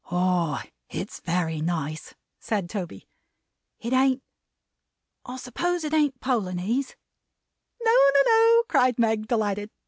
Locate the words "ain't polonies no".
5.93-7.91